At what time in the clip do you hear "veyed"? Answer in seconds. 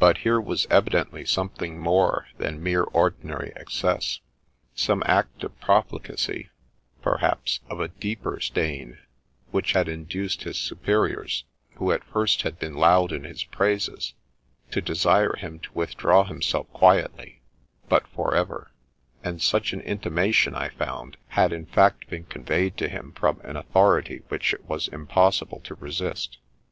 22.44-22.74